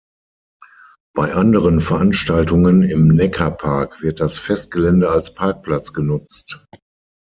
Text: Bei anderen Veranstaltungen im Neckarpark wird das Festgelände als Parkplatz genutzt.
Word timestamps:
Bei 1.13 1.35
anderen 1.35 1.79
Veranstaltungen 1.79 2.81
im 2.81 3.07
Neckarpark 3.09 4.01
wird 4.01 4.19
das 4.19 4.39
Festgelände 4.39 5.11
als 5.11 5.35
Parkplatz 5.35 5.93
genutzt. 5.93 6.65